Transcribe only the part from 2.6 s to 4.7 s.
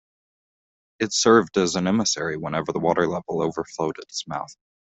the water level overflowed its mouth.